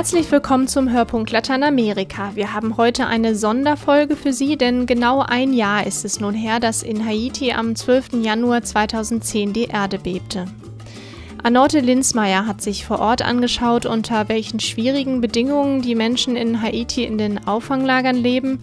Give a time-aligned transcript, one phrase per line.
[0.00, 2.30] Herzlich willkommen zum Hörpunkt Lateinamerika.
[2.34, 6.58] Wir haben heute eine Sonderfolge für Sie, denn genau ein Jahr ist es nun her,
[6.58, 8.22] dass in Haiti am 12.
[8.22, 10.46] Januar 2010 die Erde bebte.
[11.42, 17.04] Anorte Linsmeier hat sich vor Ort angeschaut, unter welchen schwierigen Bedingungen die Menschen in Haiti
[17.04, 18.60] in den Auffanglagern leben.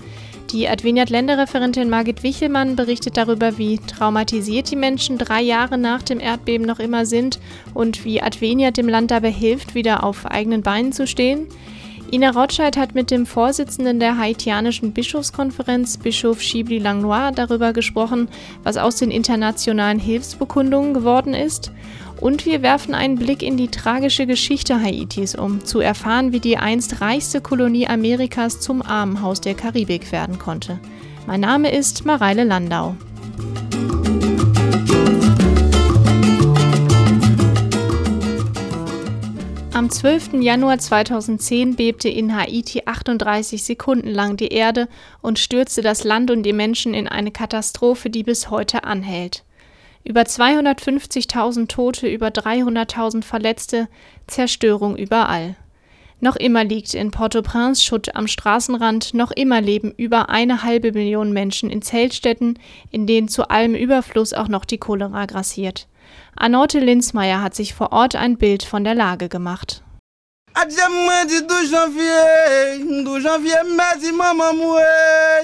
[0.52, 6.66] Die Adveniat-Länderreferentin Margit Wichelmann berichtet darüber, wie traumatisiert die Menschen drei Jahre nach dem Erdbeben
[6.66, 7.40] noch immer sind
[7.74, 11.48] und wie Adveniat dem Land dabei hilft, wieder auf eigenen Beinen zu stehen.
[12.10, 18.30] Ina Rotscheid hat mit dem Vorsitzenden der haitianischen Bischofskonferenz, Bischof Chibli Langlois, darüber gesprochen,
[18.64, 21.74] was aus den internationalen Hilfsbekundungen geworden ist.
[22.20, 26.58] Und wir werfen einen Blick in die tragische Geschichte Haitis, um zu erfahren, wie die
[26.58, 30.80] einst reichste Kolonie Amerikas zum Armenhaus der Karibik werden konnte.
[31.28, 32.96] Mein Name ist Mareile Landau.
[39.74, 40.42] Am 12.
[40.42, 44.90] Januar 2010 bebte in Haiti 38 Sekunden lang die Erde
[45.22, 49.44] und stürzte das Land und die Menschen in eine Katastrophe, die bis heute anhält.
[50.08, 53.90] Über 250.000 Tote, über 300.000 Verletzte,
[54.26, 55.58] Zerstörung überall.
[56.22, 61.34] Noch immer liegt in Port-au-Prince Schutt am Straßenrand, noch immer leben über eine halbe Million
[61.34, 62.58] Menschen in Zeltstätten,
[62.90, 65.90] in denen zu allem Überfluss auch noch die Cholera grassiert.
[66.38, 69.84] Anorte Linsmeier hat sich vor Ort ein Bild von der Lage gemacht.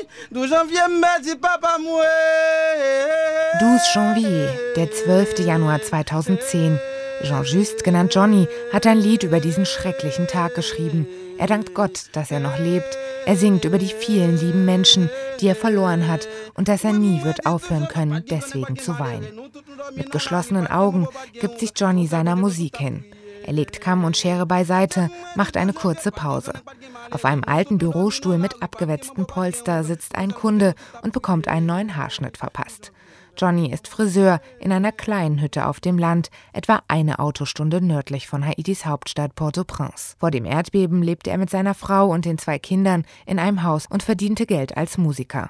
[0.03, 2.01] Adjem mwen di 12 janvier, 12 janvier mwen di maman mwen, 12 janvier mwen
[2.43, 2.55] di
[2.95, 3.23] papa mwen.
[3.59, 5.39] 12 Janvier, der 12.
[5.45, 6.79] Januar 2010.
[7.23, 11.07] Jean Just, genannt Johnny, hat ein Lied über diesen schrecklichen Tag geschrieben.
[11.37, 12.97] Er dankt Gott, dass er noch lebt.
[13.25, 15.09] Er singt über die vielen lieben Menschen,
[15.39, 19.49] die er verloren hat und dass er nie wird aufhören können, deswegen zu weinen.
[19.95, 21.07] Mit geschlossenen Augen
[21.39, 23.05] gibt sich Johnny seiner Musik hin.
[23.45, 26.53] Er legt Kamm und Schere beiseite, macht eine kurze Pause.
[27.11, 32.37] Auf einem alten Bürostuhl mit abgewetztem Polster sitzt ein Kunde und bekommt einen neuen Haarschnitt
[32.37, 32.91] verpasst.
[33.37, 38.45] Johnny ist Friseur in einer kleinen Hütte auf dem Land, etwa eine Autostunde nördlich von
[38.45, 40.15] Haitis Hauptstadt Port-au-Prince.
[40.19, 43.87] Vor dem Erdbeben lebte er mit seiner Frau und den zwei Kindern in einem Haus
[43.89, 45.49] und verdiente Geld als Musiker.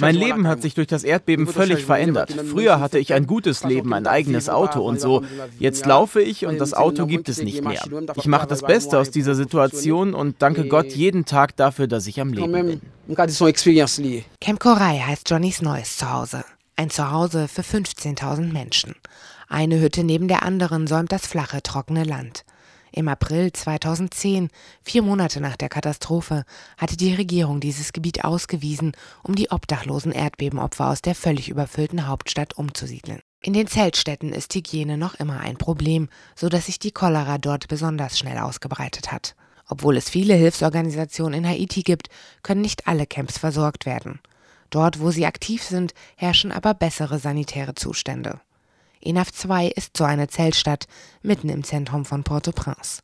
[0.00, 2.34] Mein Leben hat sich durch das Erdbeben völlig verändert.
[2.50, 5.22] Früher hatte ich ein gutes Leben, ein eigenes Auto und so.
[5.58, 7.82] Jetzt laufe ich und das Auto gibt es nicht mehr.
[8.16, 12.20] Ich mache das Beste aus dieser Situation und danke Gott jeden Tag dafür, dass ich
[12.20, 12.80] am Leben bin.
[14.40, 16.44] Camp Korai heißt Johnnys neues Zuhause.
[16.76, 18.94] Ein Zuhause für 15.000 Menschen.
[19.48, 22.44] Eine Hütte neben der anderen säumt das flache, trockene Land.
[22.96, 24.50] Im April 2010,
[24.84, 26.44] vier Monate nach der Katastrophe,
[26.76, 28.92] hatte die Regierung dieses Gebiet ausgewiesen,
[29.24, 33.18] um die obdachlosen Erdbebenopfer aus der völlig überfüllten Hauptstadt umzusiedeln.
[33.42, 37.66] In den Zeltstätten ist Hygiene noch immer ein Problem, so dass sich die Cholera dort
[37.66, 39.34] besonders schnell ausgebreitet hat.
[39.66, 42.10] Obwohl es viele Hilfsorganisationen in Haiti gibt,
[42.44, 44.20] können nicht alle Camps versorgt werden.
[44.70, 48.40] Dort, wo sie aktiv sind, herrschen aber bessere sanitäre Zustände.
[49.04, 50.86] ENAF 2 ist so eine Zeltstadt
[51.22, 53.02] mitten im Zentrum von Port-au-Prince.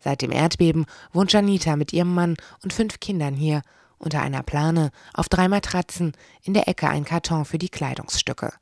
[0.00, 3.62] Seit dem Erdbeben wohnt Janita mit ihrem Mann und fünf Kindern hier,
[3.98, 6.12] unter einer Plane, auf drei Matratzen,
[6.42, 8.52] in der Ecke ein Karton für die Kleidungsstücke.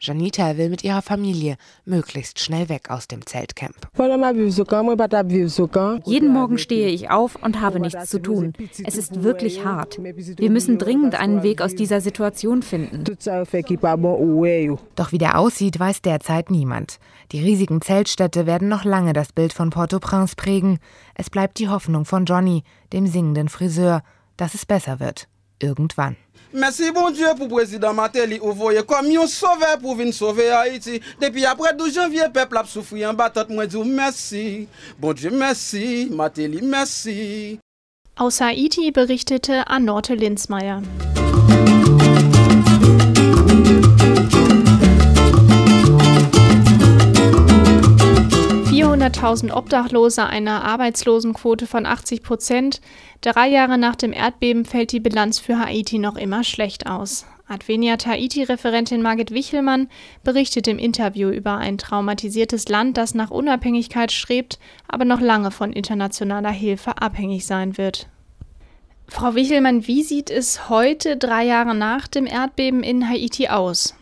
[0.00, 3.74] Janita will mit ihrer Familie möglichst schnell weg aus dem Zeltcamp.
[6.04, 8.52] Jeden Morgen stehe ich auf und habe nichts zu tun.
[8.84, 9.98] Es ist wirklich hart.
[9.98, 13.04] Wir müssen dringend einen Weg aus dieser Situation finden.
[14.94, 16.98] Doch wie der aussieht, weiß derzeit niemand.
[17.32, 20.78] Die riesigen Zeltstädte werden noch lange das Bild von Port-au-Prince prägen.
[21.14, 24.02] Es bleibt die Hoffnung von Johnny, dem singenden Friseur,
[24.36, 25.26] dass es besser wird.
[25.60, 26.16] Irgendwann.
[26.52, 31.00] Merci bon Dieu pour président Matéli ou voyez comme un sauveur pour venir sauver Haïti.
[31.20, 33.44] Depuis après 12 janvier, peuple a souffert en battant.
[33.50, 34.68] Moi, dis merci.
[34.98, 36.08] Bon Dieu, merci.
[36.10, 37.58] Matéli, merci.
[38.16, 40.80] Aus Haiti berichtete Anorte Linsmeier.
[49.08, 52.80] 100.000 Obdachlose, eine Arbeitslosenquote von 80 Prozent.
[53.22, 57.26] Drei Jahre nach dem Erdbeben fällt die Bilanz für Haiti noch immer schlecht aus.
[57.48, 59.88] Adveniat Haiti-Referentin Margit Wichelmann
[60.22, 65.72] berichtet im Interview über ein traumatisiertes Land, das nach Unabhängigkeit strebt, aber noch lange von
[65.72, 68.08] internationaler Hilfe abhängig sein wird.
[69.06, 73.94] Frau Wichelmann, wie sieht es heute, drei Jahre nach dem Erdbeben in Haiti aus?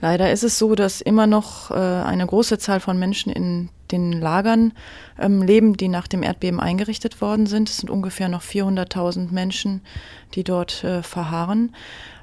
[0.00, 4.12] Leider ist es so, dass immer noch äh, eine große Zahl von Menschen in den
[4.12, 4.72] Lagern
[5.18, 7.68] ähm, leben, die nach dem Erdbeben eingerichtet worden sind.
[7.68, 9.82] Es sind ungefähr noch 400.000 Menschen,
[10.34, 11.72] die dort äh, verharren.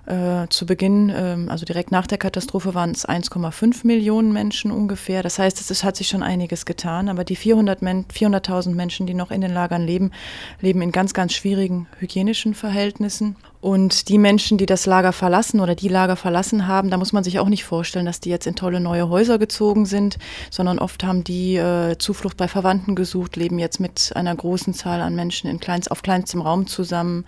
[0.06, 5.24] Äh, zu Beginn, äh, also direkt nach der Katastrophe, waren es 1,5 Millionen Menschen ungefähr.
[5.24, 7.08] Das heißt, es ist, hat sich schon einiges getan.
[7.08, 10.12] Aber die 400.000 Men 400 Menschen, die noch in den Lagern leben,
[10.60, 13.38] leben in ganz, ganz schwierigen hygienischen Verhältnissen.
[13.64, 17.24] Und die Menschen, die das Lager verlassen oder die Lager verlassen haben, da muss man
[17.24, 20.18] sich auch nicht vorstellen, dass die jetzt in tolle neue Häuser gezogen sind,
[20.52, 25.00] sondern oft haben die äh, Zuflucht bei Verwandten gesucht, leben jetzt mit einer großen Zahl
[25.00, 27.24] an Menschen in kleinst, auf kleinstem Raum zusammen.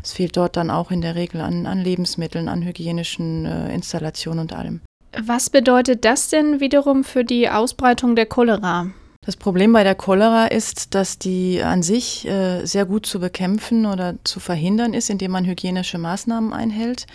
[0.00, 4.42] Es fehlt dort dann auch in der Regel an, an Lebensmitteln, an hygienischen äh, Installationen
[4.42, 4.82] und allem.
[5.20, 8.90] Was bedeutet das denn wiederum für die Ausbreitung der Cholera?
[9.30, 13.86] Das Problem bei der Cholera ist, dass die an sich äh, sehr gut zu bekämpfen
[13.86, 17.06] oder zu verhindern ist, indem man hygienische Maßnahmen einhält.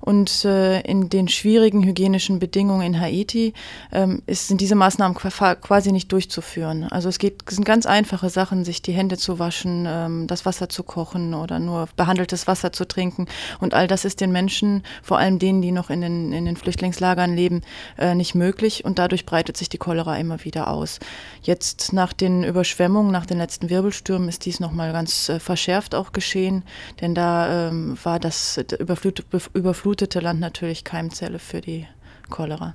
[0.00, 3.54] Und äh, in den schwierigen hygienischen Bedingungen in Haiti
[3.92, 6.88] ähm, ist, sind diese Maßnahmen quasi nicht durchzuführen.
[6.90, 10.68] Also es, geht, sind ganz einfache Sachen, sich die Hände zu waschen, ähm, das Wasser
[10.68, 13.26] zu kochen oder nur behandeltes Wasser zu trinken.
[13.60, 16.56] Und all das ist den Menschen, vor allem denen, die noch in den, in den
[16.56, 17.60] Flüchtlingslagern leben,
[17.96, 18.84] äh, nicht möglich.
[18.84, 20.98] Und dadurch breitet sich die Cholera immer wieder aus.
[21.42, 21.59] Jetzt
[21.92, 26.64] nach den Überschwemmungen, nach den letzten Wirbelstürmen ist dies nochmal ganz äh, verschärft auch geschehen,
[27.00, 29.24] denn da ähm, war das überflut,
[29.54, 31.86] überflutete Land natürlich Keimzelle für die
[32.28, 32.74] Cholera.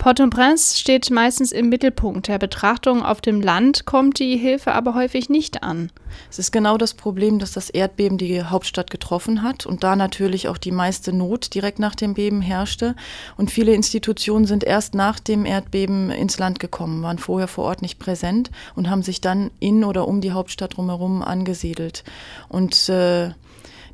[0.00, 3.02] Port-au-Prince steht meistens im Mittelpunkt der Betrachtung.
[3.02, 5.92] Auf dem Land kommt die Hilfe aber häufig nicht an.
[6.30, 10.48] Es ist genau das Problem, dass das Erdbeben die Hauptstadt getroffen hat und da natürlich
[10.48, 12.96] auch die meiste Not direkt nach dem Beben herrschte.
[13.36, 17.82] Und viele Institutionen sind erst nach dem Erdbeben ins Land gekommen, waren vorher vor Ort
[17.82, 22.04] nicht präsent und haben sich dann in oder um die Hauptstadt drumherum angesiedelt.
[22.48, 23.32] Und äh,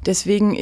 [0.06, 0.54] Deswegen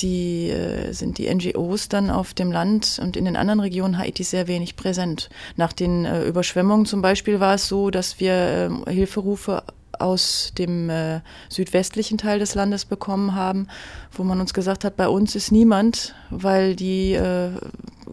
[0.00, 4.30] die, äh, sind die NGOs dann auf dem Land und in den anderen Regionen Haitis
[4.30, 5.28] sehr wenig präsent.
[5.56, 9.64] Nach den äh, Überschwemmungen zum Beispiel war es so, dass wir äh, Hilferufe
[10.02, 13.68] aus dem äh, südwestlichen Teil des Landes bekommen haben,
[14.12, 17.50] wo man uns gesagt hat, bei uns ist niemand, weil die äh,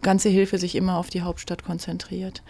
[0.02, 2.42] ganze Hilfe sich immer auf die Hauptstadt konzentriert.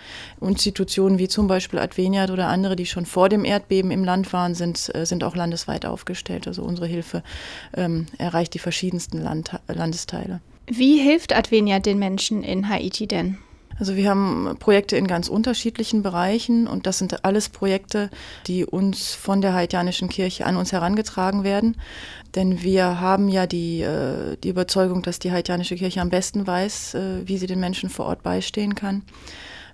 [0.42, 4.56] Institutionen wie zum Beispiel Adveniat oder andere, die schon vor dem Erdbeben im Land waren,
[4.56, 6.48] sind, äh, sind auch landesweit aufgestellt.
[6.48, 7.24] Also unsere Hilfe
[7.76, 10.42] ähm, erreicht die verschiedensten Land Landesteile.
[10.68, 13.40] Wie hilft Adveniat den Menschen in Haiti denn?
[13.80, 18.10] Also wir haben Projekte in ganz unterschiedlichen Bereichen und das sind alles Projekte,
[18.46, 21.78] die uns von der haitianischen Kirche an uns herangetragen werden.
[22.36, 26.96] Denn wir haben ja die, äh, die Überzeugung, dass die haitianische Kirche am besten weiß,
[26.96, 29.04] äh, wie sie den Menschen vor Ort beistehen kann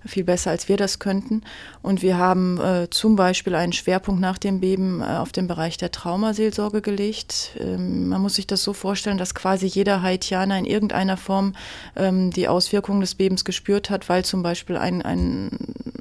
[0.06, 1.42] viel besser als wir das könnten.
[1.82, 5.78] Und wir haben äh, zum Beispiel einen Schwerpunkt nach dem Beben äh, auf den Bereich
[5.78, 7.52] der Traumaseelsorge gelegt.
[7.60, 11.54] Ähm, man muss sich das so vorstellen, dass quasi jeder Haitianer in irgendeiner Form
[11.96, 15.50] ähm, die Auswirkungen des Bebens gespürt hat, weil zum Beispiel ein, ein,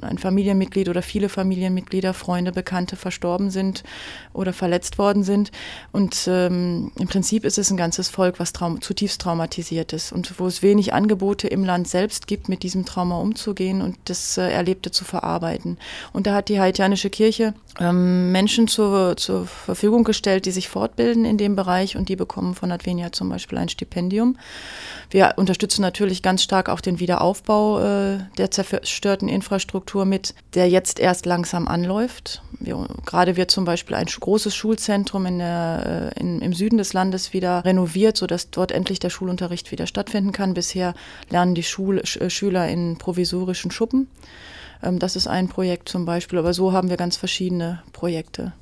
[0.01, 3.83] ein Familienmitglied oder viele Familienmitglieder, Freunde, Bekannte verstorben sind
[4.33, 5.51] oder verletzt worden sind.
[5.91, 10.39] Und ähm, im Prinzip ist es ein ganzes Volk, was traum zutiefst traumatisiert ist und
[10.39, 14.49] wo es wenig Angebote im Land selbst gibt, mit diesem Trauma umzugehen und das äh,
[14.49, 15.77] Erlebte zu verarbeiten.
[16.13, 21.25] Und da hat die haitianische Kirche ähm, Menschen zur, zur Verfügung gestellt, die sich fortbilden
[21.25, 24.37] in dem Bereich und die bekommen von Advenia zum Beispiel ein Stipendium.
[25.09, 30.99] Wir unterstützen natürlich ganz stark auch den Wiederaufbau äh, der zerstörten Infrastruktur mit, der jetzt
[30.99, 32.41] erst langsam anläuft.
[32.59, 36.93] Wir, gerade wird zum Beispiel ein großes Schulzentrum in der, äh, in, im Süden des
[36.93, 40.53] Landes wieder renoviert, sodass dort endlich der Schulunterricht wieder stattfinden kann.
[40.53, 40.93] Bisher
[41.29, 44.07] lernen die Schul Sch Schüler in provisorischen Schuppen.
[44.83, 48.53] Ähm, das ist ein Projekt zum Beispiel, aber so haben wir ganz verschiedene Projekte.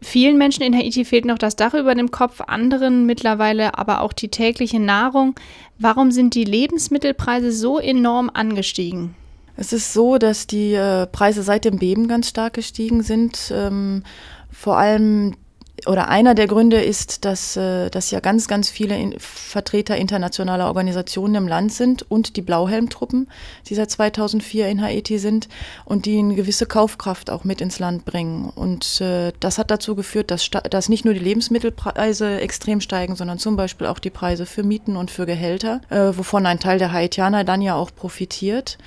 [0.00, 4.12] Vielen Menschen in Haiti fehlt noch das Dach über dem Kopf, anderen mittlerweile aber auch
[4.12, 5.34] die tägliche Nahrung.
[5.78, 9.14] Warum sind die Lebensmittelpreise so enorm angestiegen?
[9.56, 13.52] Es ist so, dass die äh, Preise seit dem Beben ganz stark gestiegen sind.
[13.54, 14.02] Ähm,
[14.50, 15.36] vor allem
[15.86, 21.34] oder einer der Gründe ist, dass, äh, dass ja ganz, ganz viele Vertreter internationaler Organisationen
[21.34, 23.28] im Land sind und die Blauhelmtruppen,
[23.68, 25.48] die seit 2004 in Haiti sind
[25.84, 28.50] und die eine gewisse Kaufkraft auch mit ins Land bringen.
[28.54, 33.38] Und äh, das hat dazu geführt, dass, dass nicht nur die Lebensmittelpreise extrem steigen, sondern
[33.38, 36.92] zum Beispiel auch die Preise für Mieten und für Gehälter, äh, wovon ein Teil der
[36.92, 38.78] Haitianer dann ja auch profitiert.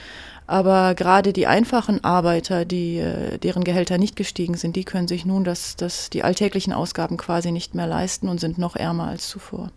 [0.48, 5.26] Aber gerade die einfachen Arbeiter, die, äh, deren Gehälter nicht gestiegen sind, die können sich
[5.26, 9.28] nun das, das, die alltäglichen Ausgaben quasi nicht mehr leisten und sind noch ärmer als
[9.28, 9.72] zuvor.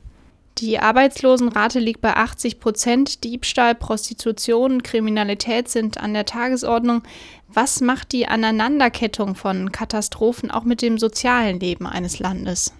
[0.58, 3.22] Die Arbeitslosenrate liegt bei 80 Prozent.
[3.22, 7.02] Diebstahl, Prostitution, Kriminalität sind an der Tagesordnung.
[7.46, 12.72] Was macht die Aneinanderkettung von Katastrophen auch mit dem sozialen Leben eines Landes?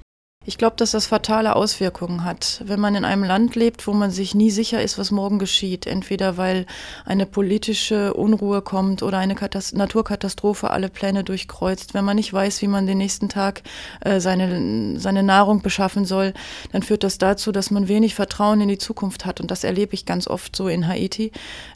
[0.49, 4.11] Ich glaube, dass das fatale Auswirkungen hat, wenn man in einem Land lebt, wo man
[4.11, 5.87] sich nie sicher ist, was morgen geschieht.
[5.87, 6.65] Entweder weil
[7.05, 11.93] eine politische Unruhe kommt oder eine Katast Naturkatastrophe alle Pläne durchkreuzt.
[11.93, 13.61] Wenn man nicht weiß, wie man den nächsten Tag
[14.01, 16.33] äh, seine, seine Nahrung beschaffen soll,
[16.73, 19.43] dann führt das dazu, dass man wenig Vertrauen in die Zukunft hat.
[19.43, 21.31] Und das erlebe ich ganz oft so in Haiti.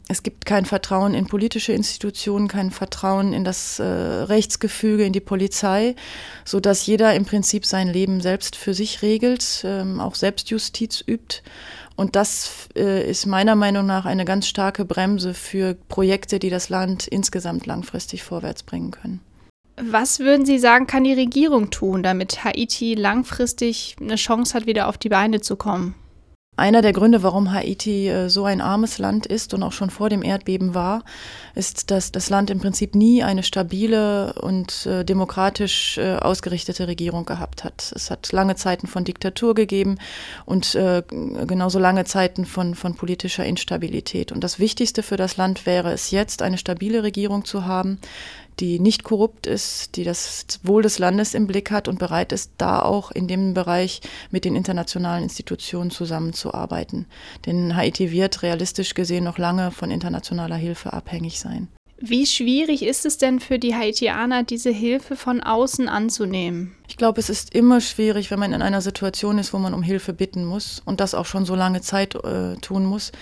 [0.07, 5.19] Es gibt kein Vertrauen in politische Institutionen, kein Vertrauen in das äh, Rechtsgefüge, in die
[5.19, 5.95] Polizei,
[6.43, 11.41] so dass jeder im Prinzip sein Leben selbst für sich regelt, ähm, auch Selbstjustiz übt.
[11.95, 16.69] Und das äh, ist meiner Meinung nach eine ganz starke Bremse für Projekte, die das
[16.69, 19.19] Land insgesamt langfristig vorwärts bringen können.
[19.75, 24.87] Was würden Sie sagen, kann die Regierung tun, damit Haiti langfristig eine Chance hat, wieder
[24.87, 25.95] auf die Beine zu kommen?
[26.55, 30.09] Einer der Gründe, warum Haiti äh, so ein armes Land ist und auch schon vor
[30.09, 31.03] dem Erdbeben war,
[31.55, 37.25] ist, dass das Land im Prinzip nie eine stabile und äh, demokratisch äh, ausgerichtete Regierung
[37.25, 37.91] gehabt hat.
[37.95, 39.97] Es hat lange Zeiten von Diktatur gegeben
[40.45, 44.31] und genauso lange Zeiten von, von politischer Instabilität.
[44.31, 47.99] Und das Wichtigste für das Land wäre es jetzt, eine stabile Regierung zu haben,
[48.59, 52.51] die nicht korrupt ist, die das Wohl des Landes im Blick hat und bereit ist,
[52.57, 57.05] da auch in dem Bereich mit den internationalen Institutionen zusammenzuarbeiten.
[57.45, 61.67] Denn Haiti wird realistisch gesehen noch lange von internationaler Hilfe abhängig sein.
[62.05, 66.75] Wie schwierig ist es denn für die Haitianer, diese Hilfe von außen anzunehmen?
[66.89, 69.83] Ich glaube, es ist immer schwierig, wenn man in einer Situation ist, wo man um
[69.83, 73.13] Hilfe bitten muss und das auch schon so lange Zeit äh, tun muss.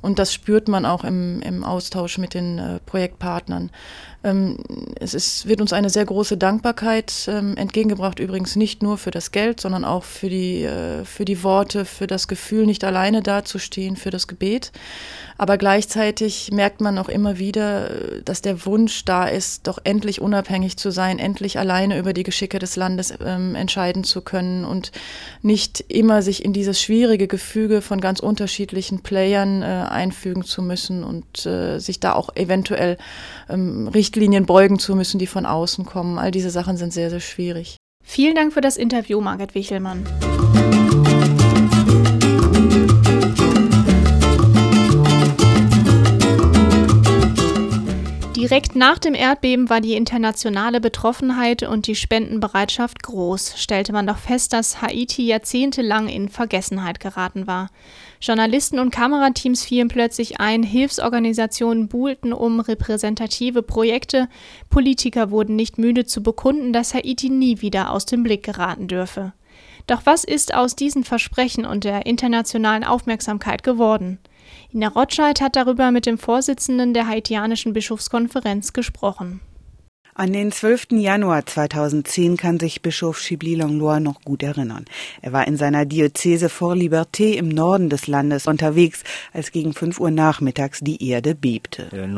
[0.00, 3.70] Und das spürt man auch im, im Austausch mit den äh, Projektpartnern.
[4.24, 4.58] Ähm,
[4.98, 9.32] es ist, wird uns eine sehr große Dankbarkeit ähm, entgegengebracht, übrigens nicht nur für das
[9.32, 13.96] Geld, sondern auch für die, äh, für die Worte, für das Gefühl, nicht alleine dazustehen,
[13.96, 14.72] für das Gebet.
[15.36, 17.90] Aber gleichzeitig merkt man auch immer wieder,
[18.24, 22.58] dass der Wunsch da ist, doch endlich unabhängig zu sein, endlich alleine über die Geschicke
[22.58, 24.90] des Landes ähm, entscheiden zu können und
[25.42, 31.04] nicht immer sich in dieses schwierige Gefüge von ganz unterschiedlichen Playern äh, einfügen zu müssen
[31.04, 32.98] und äh, sich da auch eventuell
[33.48, 36.18] ähm, Richtlinien beugen zu müssen, die von außen kommen.
[36.18, 37.76] All diese Sachen sind sehr, sehr schwierig.
[38.04, 40.04] Vielen Dank für das Interview, Margret Wichelmann.
[48.50, 54.16] Direkt nach dem Erdbeben war die internationale Betroffenheit und die Spendenbereitschaft groß, stellte man doch
[54.16, 57.68] fest, dass Haiti jahrzehntelang in Vergessenheit geraten war.
[58.20, 64.28] Journalisten und Kamerateams fielen plötzlich ein, Hilfsorganisationen buhlten um repräsentative Projekte,
[64.70, 69.32] Politiker wurden nicht müde zu bekunden, dass Haiti nie wieder aus dem Blick geraten dürfe.
[69.86, 74.18] Doch was ist aus diesen Versprechen und der internationalen Aufmerksamkeit geworden?
[74.72, 79.40] Ina Rotscheid hat darüber mit dem Vorsitzenden der haitianischen Bischofskonferenz gesprochen.
[80.20, 80.88] An den 12.
[80.98, 84.84] Januar 2010 kann sich Bischof Chibli Langlois noch gut erinnern.
[85.22, 90.00] Er war in seiner Diözese Fort Liberté im Norden des Landes unterwegs, als gegen 5
[90.00, 91.86] Uhr nachmittags die Erde bebte.
[91.92, 92.08] Euh,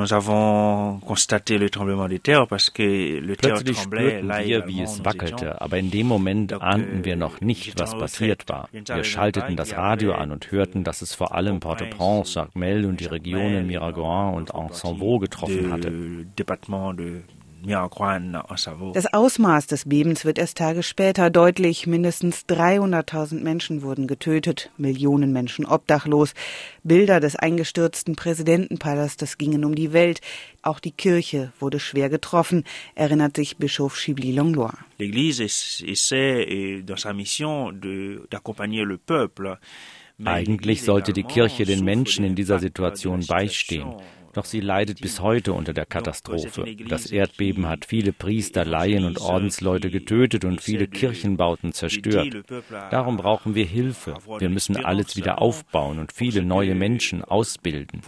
[3.36, 7.92] Plötzlich spürten wir, wie es wackelte, aber in dem Moment ahnten wir noch nicht, was
[7.98, 8.70] passiert war.
[8.72, 13.04] Wir schalteten das Radio an und hörten, dass es vor allem Port-au-Prince, Jacmel und die
[13.04, 15.92] Regionen Miragoin und Ansanvaux getroffen hatte.
[17.62, 21.86] Das Ausmaß des Bebens wird erst Tage später deutlich.
[21.86, 26.32] Mindestens 300.000 Menschen wurden getötet, Millionen Menschen obdachlos.
[26.84, 30.20] Bilder des eingestürzten Präsidentenpalastes gingen um die Welt.
[30.62, 32.64] Auch die Kirche wurde schwer getroffen,
[32.94, 34.72] erinnert sich Bischof Chibli Longlois.
[40.24, 43.94] Eigentlich sollte die Kirche den Menschen in dieser Situation beistehen.
[44.32, 46.64] Doch sie leidet bis heute unter der Katastrophe.
[46.88, 52.36] Das Erdbeben hat viele Priester, Laien und Ordensleute getötet und viele Kirchenbauten zerstört.
[52.90, 54.14] Darum brauchen wir Hilfe.
[54.38, 58.02] Wir müssen alles wieder aufbauen und viele neue Menschen ausbilden.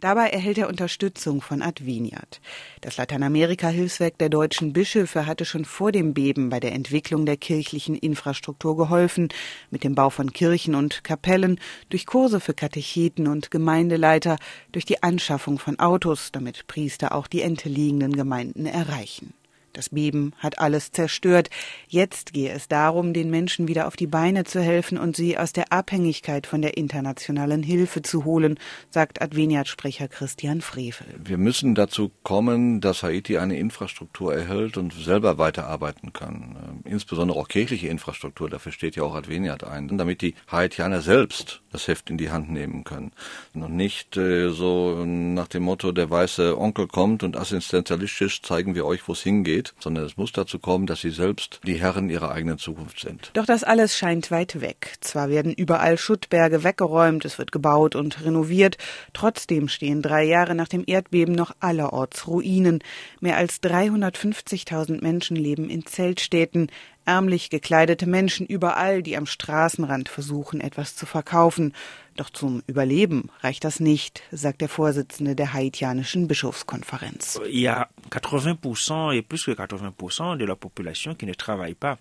[0.00, 2.40] Dabei erhält er Unterstützung von Adveniat.
[2.80, 7.94] Das Lateinamerika-Hilfswerk der deutschen Bischöfe hatte schon vor dem Beben bei der Entwicklung der kirchlichen
[7.94, 9.28] Infrastruktur geholfen,
[9.70, 14.38] mit dem Bau von Kirchen und Kapellen, durch Kurse für Katecheten und Gemeindeleiter,
[14.72, 19.34] durch die Anschaffung von Autos, damit Priester auch die entliegenden Gemeinden erreichen.
[19.72, 21.48] Das Beben hat alles zerstört.
[21.86, 25.52] Jetzt gehe es darum, den Menschen wieder auf die Beine zu helfen und sie aus
[25.52, 28.58] der Abhängigkeit von der internationalen Hilfe zu holen,
[28.90, 31.06] sagt Adveniat-Sprecher Christian Frevel.
[31.22, 36.58] Wir müssen dazu kommen, dass Haiti eine Infrastruktur erhält und selber weiterarbeiten kann.
[36.62, 41.62] Ähm, insbesondere auch kirchliche Infrastruktur, dafür steht ja auch Adveniat ein, damit die Haitianer selbst
[41.70, 43.12] das Heft in die Hand nehmen können.
[43.54, 48.84] Und nicht äh, so nach dem Motto, der weiße Onkel kommt und assistenzialistisch zeigen wir
[48.84, 52.10] euch, wo es hingeht geht, sondern es muss dazu kommen, dass sie selbst die Herren
[52.10, 53.30] ihrer eigenen Zukunft sind.
[53.34, 54.94] Doch das alles scheint weit weg.
[55.00, 58.78] Zwar werden überall Schuttberge weggeräumt, es wird gebaut und renoviert,
[59.12, 62.80] trotzdem stehen drei Jahre nach dem Erdbeben noch allerorts Ruinen.
[63.20, 66.70] Mehr als 350.000 Menschen leben in Zeltstädten,
[67.04, 71.74] ärmlich gekleidete Menschen überall, die am Straßenrand versuchen, etwas zu verkaufen.
[72.16, 77.40] Doch zum Überleben reicht das nicht, sagt der Vorsitzende der haitianischen Bischofskonferenz.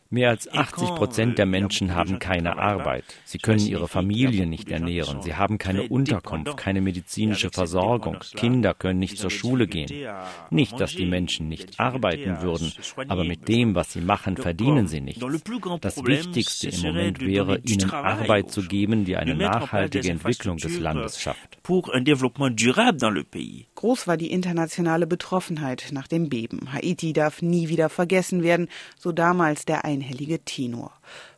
[0.10, 3.06] Mehr als 80 Prozent der Menschen haben keine Arbeit.
[3.26, 5.22] Sie können ihre Familie nicht ernähren.
[5.22, 8.18] Sie haben keine Unterkunft, keine medizinische Versorgung.
[8.36, 9.90] Kinder können nicht zur Schule gehen.
[10.50, 12.74] Nicht, dass die Menschen nicht arbeiten würden,
[13.08, 15.24] aber mit dem, was sie machen, verdienen sie nichts.
[15.82, 21.22] Das Wichtigste im Moment wäre, ihnen Arbeit zu geben, die eine nachhaltige Entwicklung des Landes
[21.22, 21.58] schafft.
[23.76, 26.74] Groß war die internationale Betroffenheit nach dem Beben.
[26.74, 30.94] Haiti darf nie wieder vergessen werden, so damals der einhellige Tenor.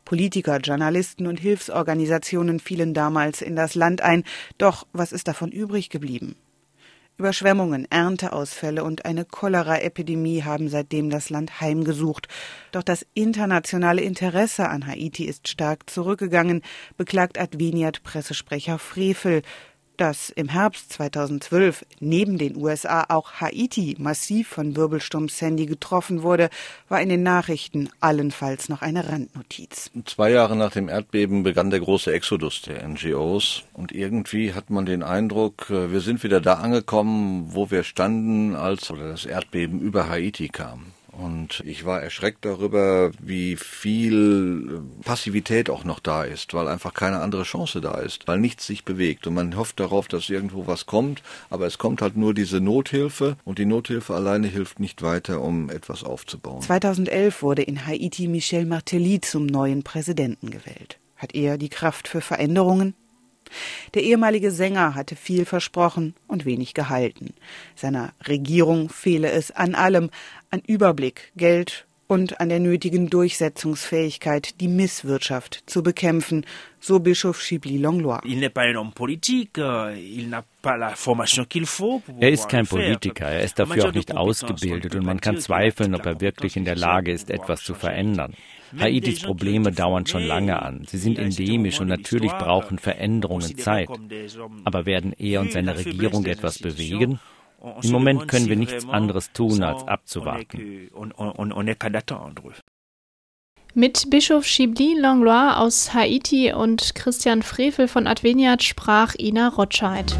[0.05, 4.23] Politiker, Journalisten und Hilfsorganisationen fielen damals in das Land ein.
[4.57, 6.35] Doch was ist davon übrig geblieben?
[7.21, 12.27] Überschwemmungen, Ernteausfälle und eine Cholera-Epidemie haben seitdem das Land heimgesucht.
[12.71, 16.63] Doch das internationale Interesse an Haiti ist stark zurückgegangen,
[16.97, 19.43] beklagt Adveniat-Pressesprecher Frevel
[20.01, 26.49] dass im Herbst 2012 neben den USA auch Haiti massiv von Wirbelsturm Sandy getroffen wurde,
[26.89, 29.91] war in den Nachrichten allenfalls noch eine Randnotiz.
[30.05, 34.87] Zwei Jahre nach dem Erdbeben begann der große Exodus der NGOs und irgendwie hat man
[34.87, 40.09] den Eindruck, äh, wir sind wieder da angekommen, wo wir standen, als das Erdbeben über
[40.09, 40.93] Haiti kam.
[41.11, 47.19] Und ich war erschreckt darüber, wie viel Passivität auch noch da ist, weil einfach keine
[47.19, 49.27] andere Chance da ist, weil nichts sich bewegt.
[49.27, 53.35] Und man hofft darauf, dass irgendwo was kommt, aber es kommt halt nur diese Nothilfe
[53.43, 56.61] und die Nothilfe alleine hilft nicht weiter, um etwas aufzubauen.
[56.61, 60.97] 2011 wurde in Haiti Michel Martelly zum neuen Präsidenten gewählt.
[61.17, 62.95] Hat er die Kraft für Veränderungen?
[63.93, 67.33] Der ehemalige Sänger hatte viel versprochen und wenig gehalten.
[67.75, 70.09] Seiner Regierung fehle es an allem,
[70.49, 76.45] an Überblick, Geld und an der nötigen Durchsetzungsfähigkeit, die Misswirtschaft zu bekämpfen,
[76.81, 78.19] so Bischof Chibli Longlois.
[82.19, 86.05] Er ist kein Politiker, er ist dafür auch nicht ausgebildet und man kann zweifeln, ob
[86.05, 88.33] er wirklich in der Lage ist, etwas zu verändern.
[88.77, 90.83] Haitis Probleme dauern schon lange an.
[90.87, 93.87] Sie sind endemisch und natürlich brauchen Veränderungen Zeit.
[94.65, 97.21] Aber werden er und seine Regierung etwas bewegen?
[97.83, 100.89] Im Moment können wir nichts anderes tun, als abzuwarten.
[103.73, 110.17] Mit Bischof Chibli Langlois aus Haiti und Christian Frevel von Adveniat sprach Ina Rotscheid.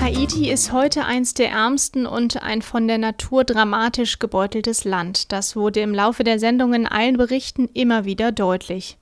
[0.00, 5.32] Haiti ist heute eins der ärmsten und ein von der Natur dramatisch gebeuteltes Land.
[5.32, 8.98] Das wurde im Laufe der Sendung in allen Berichten immer wieder deutlich.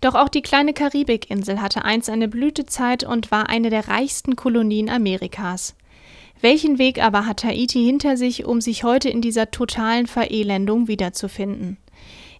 [0.00, 4.90] Doch auch die kleine Karibikinsel hatte einst eine Blütezeit und war eine der reichsten Kolonien
[4.90, 5.74] Amerikas.
[6.42, 11.78] Welchen Weg aber hat Haiti hinter sich, um sich heute in dieser totalen Verelendung wiederzufinden?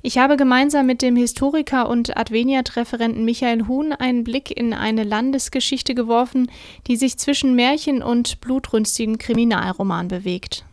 [0.03, 5.95] Ich habe gemeinsam mit dem Historiker und Adveniat-Referenten Michael Huhn einen Blick in eine Landesgeschichte
[5.95, 6.51] geworfen,
[6.87, 10.66] die sich zwischen Märchen und blutrünstigem Kriminalroman bewegt.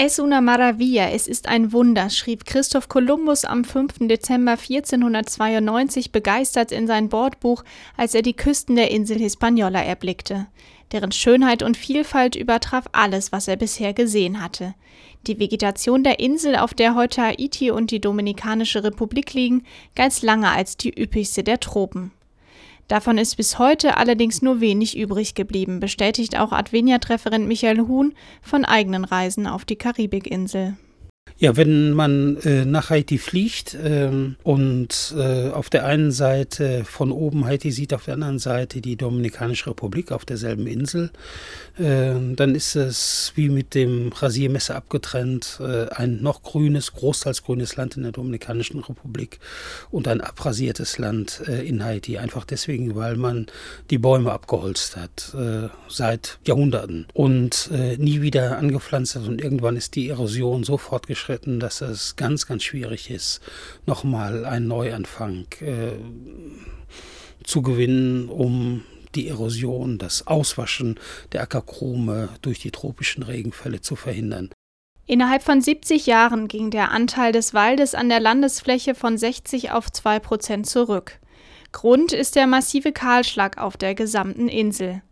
[0.00, 4.06] Es una maravilla, es ist ein Wunder, schrieb Christoph Kolumbus am 5.
[4.06, 7.64] Dezember 1492 begeistert in sein Bordbuch,
[7.96, 10.46] als er die Küsten der Insel Hispaniola erblickte.
[10.92, 14.76] Deren Schönheit und Vielfalt übertraf alles, was er bisher gesehen hatte.
[15.26, 19.64] Die Vegetation der Insel, auf der heute Haiti und die Dominikanische Republik liegen,
[19.96, 22.12] galt lange als die üppigste der Tropen.
[22.88, 28.64] Davon ist bis heute allerdings nur wenig übrig geblieben, bestätigt auch Adveniat-Referent Michael Huhn von
[28.64, 30.76] eigenen Reisen auf die Karibikinsel.
[31.40, 37.12] Ja, wenn man äh, nach Haiti fliegt ähm, und äh, auf der einen Seite von
[37.12, 41.12] oben Haiti sieht, auf der anderen Seite die Dominikanische Republik auf derselben Insel,
[41.78, 47.76] äh, dann ist es wie mit dem Rasiermesser abgetrennt, äh, ein noch grünes, großteils grünes
[47.76, 49.38] Land in der Dominikanischen Republik
[49.92, 52.18] und ein abrasiertes Land äh, in Haiti.
[52.18, 53.46] Einfach deswegen, weil man
[53.90, 59.94] die Bäume abgeholzt hat äh, seit Jahrhunderten und nie wieder angepflanzt hat und irgendwann ist
[59.94, 63.40] die Erosion so fortgeschritten, fortgeschritten, dass es ganz, ganz schwierig ist,
[63.86, 65.92] nochmal einen Neuanfang äh,
[67.44, 70.98] zu gewinnen, um die Erosion, das Auswaschen
[71.32, 74.50] der Ackerkrume durch die tropischen Regenfälle zu verhindern.
[75.06, 79.90] Innerhalb von 70 Jahren ging der Anteil des Waldes an der Landesfläche von 60 auf
[79.90, 81.18] 2 Prozent zurück.
[81.72, 85.02] Grund ist der massive Kahlschlag auf der gesamten Insel.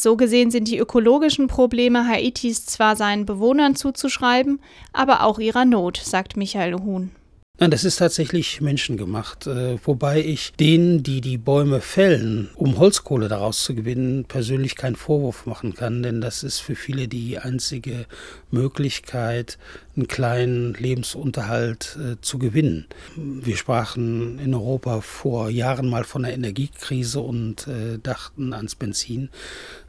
[0.00, 4.60] So gesehen sind die ökologischen Probleme Haitis zwar seinen Bewohnern zuzuschreiben,
[4.92, 7.10] aber auch ihrer Not, sagt Michael Huhn.
[7.60, 13.26] Nein, das ist tatsächlich menschengemacht, äh, wobei ich denen, die die Bäume fällen, um Holzkohle
[13.26, 18.06] daraus zu gewinnen, persönlich keinen Vorwurf machen kann, denn das ist für viele die einzige
[18.52, 19.58] Möglichkeit,
[19.96, 22.86] einen kleinen Lebensunterhalt äh, zu gewinnen.
[23.16, 29.30] Wir sprachen in Europa vor Jahren mal von der Energiekrise und äh, dachten ans Benzin,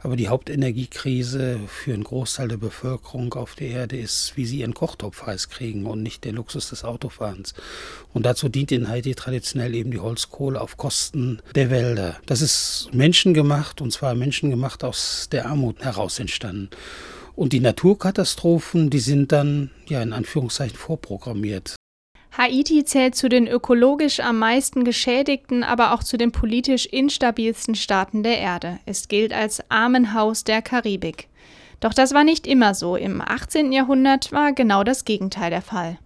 [0.00, 4.74] aber die Hauptenergiekrise für einen Großteil der Bevölkerung auf der Erde ist, wie sie ihren
[4.74, 7.54] Kochtopf heiß kriegen und nicht der Luxus des Autofahrens.
[8.12, 12.16] Und dazu dient in Haiti traditionell eben die Holzkohle auf Kosten der Wälder.
[12.26, 16.70] Das ist menschengemacht und zwar menschengemacht aus der Armut heraus entstanden.
[17.36, 21.76] Und die Naturkatastrophen, die sind dann ja in Anführungszeichen vorprogrammiert.
[22.36, 28.22] Haiti zählt zu den ökologisch am meisten geschädigten, aber auch zu den politisch instabilsten Staaten
[28.22, 28.78] der Erde.
[28.86, 31.28] Es gilt als Armenhaus der Karibik.
[31.80, 32.96] Doch das war nicht immer so.
[32.96, 33.72] Im 18.
[33.72, 35.98] Jahrhundert war genau das Gegenteil der Fall.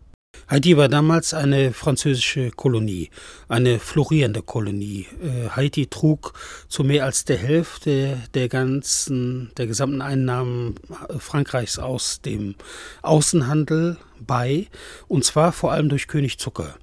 [0.48, 3.10] Haiti war damals eine französische Kolonie,
[3.48, 5.06] eine florierende Kolonie.
[5.22, 6.32] Äh, Haiti trug
[6.68, 10.74] zu mehr als der Hälfte der ganzen, der gesamten Einnahmen
[11.18, 12.54] Frankreichs aus dem
[13.02, 14.66] Außenhandel bei,
[15.08, 16.76] und zwar vor allem durch König Zucker.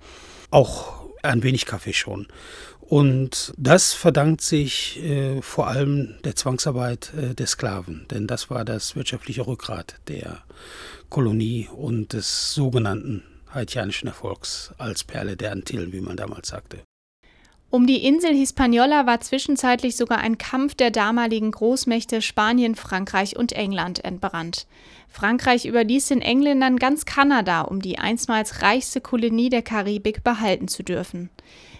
[0.49, 2.27] Auch ein wenig Kaffee schon.
[2.79, 8.65] Und das verdankt sich äh, vor allem der Zwangsarbeit äh, der Sklaven, denn das war
[8.65, 10.43] das wirtschaftliche Rückgrat der
[11.09, 16.83] Kolonie und des sogenannten haitianischen Erfolgs als Perle der Antillen, wie man damals sagte.
[17.69, 23.53] Um die Insel Hispaniola war zwischenzeitlich sogar ein Kampf der damaligen Großmächte Spanien, Frankreich und
[23.53, 24.67] England entbrannt.
[25.07, 30.83] Frankreich überließ den Engländern ganz Kanada, um die einstmals reichste Kolonie der Karibik behalten zu
[30.83, 31.29] dürfen.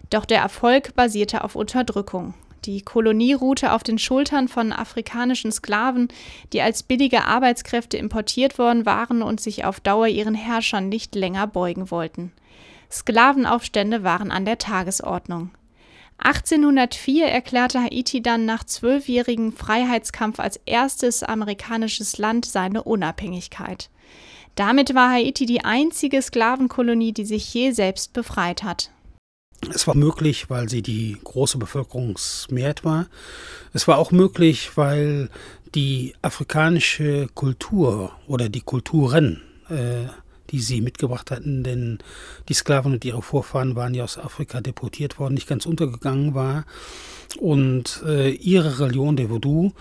[0.10, 2.36] Doch der Erfolg basierte auf Unterdrückung.
[2.65, 6.10] Die Kolonie ruhte auf den Schultern von afrikanischen Sklaven,
[6.54, 11.47] die als billige Arbeitskräfte importiert worden waren und sich auf Dauer ihren Herrschern nicht länger
[11.47, 12.32] beugen wollten.
[12.91, 15.50] Sklavenaufstände waren an der Tagesordnung.
[16.19, 23.89] 1804 erklärte Haiti dann nach zwölfjährigem Freiheitskampf als erstes amerikanisches Land seine Unabhängigkeit.
[24.54, 28.91] Damit war Haiti die einzige Sklavenkolonie, die sich je selbst befreit hat.
[29.74, 33.08] Es war möglich, weil sie die große Bevölkerungsmehrheit war.
[33.74, 35.30] Es war auch möglich, weil
[35.76, 40.08] die afrikanische Kultur oder die Kulturen, äh,
[40.50, 42.00] die sie mitgebracht hatten, denn
[42.50, 46.65] die Sklaven und ihre Vorfahren waren ja aus Afrika deportiert worden, nicht ganz untergegangen war.
[47.39, 49.71] Und äh, ihre Religion, der Voodoo,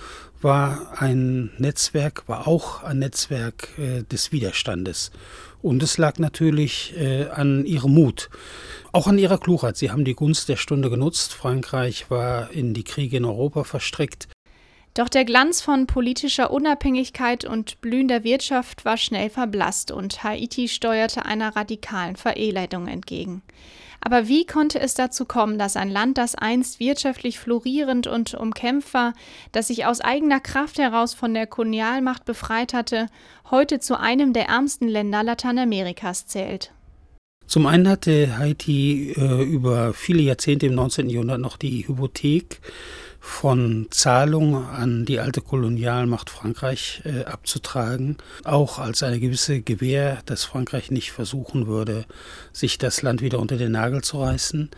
[0.42, 5.10] war ein Netzwerk, war auch ein Netzwerk äh, des Widerstandes.
[5.62, 8.30] Und es lag natürlich äh, an ihrem Mut,
[8.92, 9.76] auch an ihrer Klugheit.
[9.76, 11.34] Sie haben die Gunst der Stunde genutzt.
[11.34, 14.28] Frankreich war in die Kriege in Europa verstrickt.
[14.94, 21.26] Doch der Glanz von politischer Unabhängigkeit und blühender Wirtschaft war schnell verblasst und Haiti steuerte
[21.26, 23.42] einer radikalen Verelendung entgegen.
[24.00, 28.94] Aber wie konnte es dazu kommen, dass ein Land, das einst wirtschaftlich florierend und umkämpft
[28.94, 29.12] war,
[29.52, 33.06] das sich aus eigener Kraft heraus von der Kolonialmacht befreit hatte,
[33.50, 36.72] heute zu einem der ärmsten Länder Lateinamerikas zählt?
[37.46, 41.10] Zum einen hatte Haiti äh, über viele Jahrzehnte im 19.
[41.10, 42.60] Jahrhundert noch die Hypothek
[43.20, 50.44] von Zahlungen an die alte Kolonialmacht Frankreich äh, abzutragen, auch als eine gewisse Gewähr, dass
[50.44, 52.06] Frankreich nicht versuchen würde,
[52.52, 54.70] sich das Land wieder unter den Nagel zu reißen.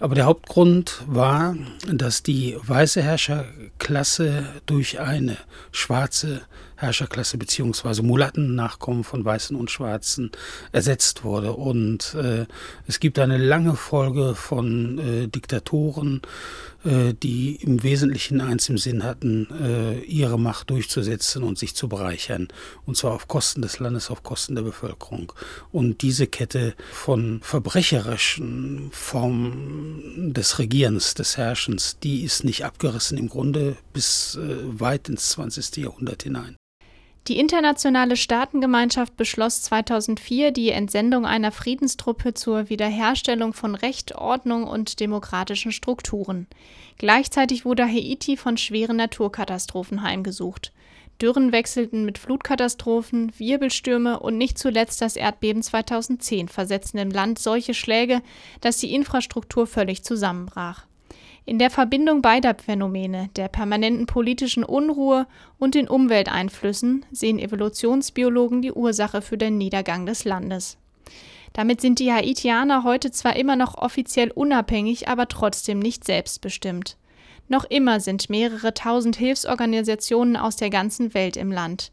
[0.00, 1.56] Aber der Hauptgrund war,
[1.86, 5.36] dass die weiße Herrscherklasse durch eine
[5.72, 6.42] schwarze
[6.76, 10.30] Herrscherklasse beziehungsweise Mulatten, Nachkommen von Weißen und Schwarzen,
[10.72, 11.52] ersetzt wurde.
[11.52, 12.46] Und äh,
[12.86, 16.22] es gibt eine lange Folge von äh, Diktatoren,
[16.84, 21.88] äh, die im Wesentlichen eins im Sinn hatten, äh, ihre Macht durchzusetzen und sich zu
[21.88, 22.48] bereichern.
[22.84, 25.32] Und zwar auf Kosten des Landes, auf Kosten der Bevölkerung.
[25.72, 33.28] Und diese Kette von verbrecherischen Formen des Regierens, des Herrschens, die ist nicht abgerissen im
[33.28, 35.76] Grunde bis äh, weit ins 20.
[35.78, 36.56] Jahrhundert hinein.
[37.26, 45.00] Die internationale Staatengemeinschaft beschloss 2004 die Entsendung einer Friedenstruppe zur Wiederherstellung von Recht, Ordnung und
[45.00, 46.46] demokratischen Strukturen.
[46.98, 50.70] Gleichzeitig wurde Haiti von schweren Naturkatastrophen heimgesucht.
[51.22, 57.72] Dürren wechselten mit Flutkatastrophen, Wirbelstürme und nicht zuletzt das Erdbeben 2010 versetzten im Land solche
[57.72, 58.20] Schläge,
[58.60, 60.84] dass die Infrastruktur völlig zusammenbrach.
[61.46, 65.26] In der Verbindung beider Phänomene, der permanenten politischen Unruhe
[65.58, 70.78] und den Umwelteinflüssen, sehen Evolutionsbiologen die Ursache für den Niedergang des Landes.
[71.52, 76.96] Damit sind die Haitianer heute zwar immer noch offiziell unabhängig, aber trotzdem nicht selbstbestimmt.
[77.48, 81.92] Noch immer sind mehrere tausend Hilfsorganisationen aus der ganzen Welt im Land.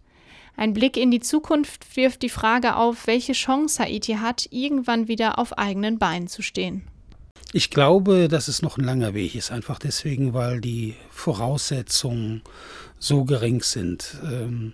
[0.56, 5.40] Ein Blick in die Zukunft wirft die Frage auf, welche Chance Haiti hat, irgendwann wieder
[5.40, 6.88] auf eigenen Beinen zu stehen.
[7.54, 12.42] Ich glaube, dass es noch ein langer Weg ist, einfach deswegen, weil die Voraussetzungen
[12.98, 14.74] so gering sind, ähm,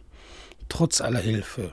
[0.69, 1.71] trotz aller Hilfe.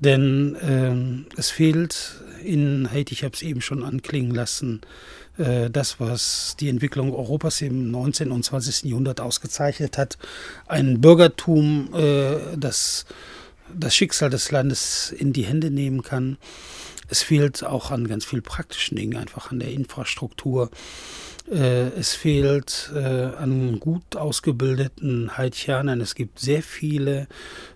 [0.00, 4.80] Denn ähm, es fehlt in Haiti, ich habe es eben schon anklingen lassen,
[5.38, 8.30] äh, das, was die Entwicklung Europas im 19.
[8.30, 8.84] und 20.
[8.84, 10.16] Jahrhundert ausgezeichnet hat,
[10.66, 13.04] ein Bürgertum, äh, das
[13.74, 16.38] das Schicksal des Landes in die Hände nehmen kann.
[17.08, 20.70] Es fehlt auch an ganz viel praktischen Dingen, einfach an der Infrastruktur.
[21.50, 26.00] Äh, es fehlt äh, an gut ausgebildeten Haitianern.
[26.00, 27.28] Es gibt sehr viele,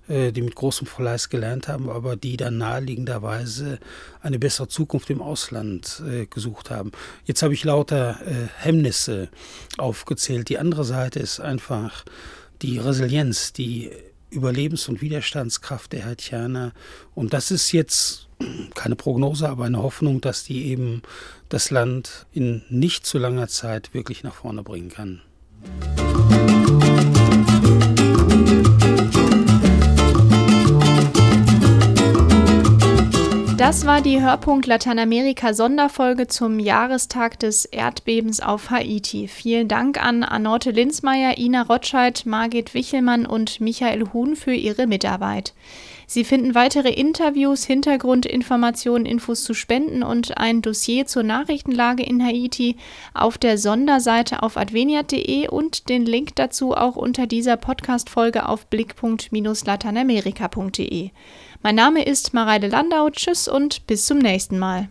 [0.08, 3.78] äh, die mit großem Verleih gelernt haben, aber die dann naheliegenderweise
[4.20, 6.92] eine bessere Zukunft im Ausland gesucht haben.
[7.24, 8.18] Jetzt habe ich lauter
[8.58, 9.28] Hemmnisse
[9.76, 10.48] aufgezählt.
[10.48, 12.04] Die andere Seite ist einfach
[12.62, 13.90] die Resilienz, die
[14.30, 16.72] Überlebens- und Widerstandskraft der Haitianer.
[17.14, 18.28] Und das ist jetzt
[18.74, 21.02] keine Prognose, aber eine Hoffnung, dass die eben
[21.48, 25.20] das Land in nicht zu langer Zeit wirklich nach vorne bringen kann.
[33.60, 39.28] Das war die Hörpunkt Lateinamerika Sonderfolge zum Jahrestag des Erdbebens auf Haiti.
[39.28, 45.52] Vielen Dank an Anorte Linsmeier, Ina Rotscheid, Margit Wichelmann und Michael Huhn für ihre Mitarbeit.
[46.06, 52.76] Sie finden weitere Interviews, Hintergrundinformationen, Infos zu Spenden und ein Dossier zur Nachrichtenlage in Haiti
[53.12, 61.10] auf der Sonderseite auf adveniat.de und den Link dazu auch unter dieser Podcast-Folge auf blickpunkt-lateinamerika.de.
[61.62, 63.10] Mein Name ist Mareile Landau.
[63.10, 64.88] Tschüss und bis zum nächsten Mal.